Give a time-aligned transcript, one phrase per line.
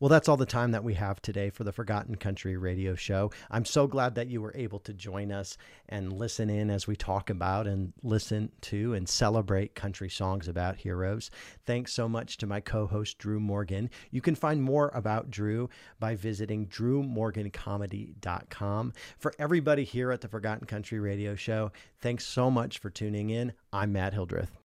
[0.00, 3.32] Well, that's all the time that we have today for the Forgotten Country radio show.
[3.50, 6.94] I'm so glad that you were able to join us and listen in as we
[6.94, 11.32] talk about and listen to and celebrate country songs about heroes.
[11.66, 13.90] Thanks so much to my co host, Drew Morgan.
[14.12, 15.68] You can find more about Drew
[15.98, 18.92] by visiting drewmorgancomedy.com.
[19.18, 23.52] For everybody here at the Forgotten Country radio show, thanks so much for tuning in.
[23.72, 24.52] I'm Matt Hildreth.